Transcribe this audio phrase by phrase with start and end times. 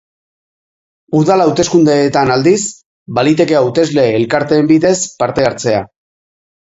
[1.17, 2.63] Udal hauteskundeetan, aldiz,
[3.19, 5.85] baliteke hautesle elkarteen bidez parte hartzea.